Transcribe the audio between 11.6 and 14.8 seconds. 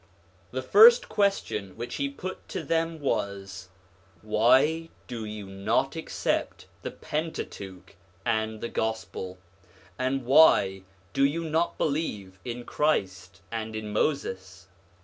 believe in Christ and in Moses